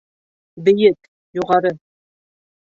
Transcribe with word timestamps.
Бейек, 0.69 0.97
юғары 1.41 1.73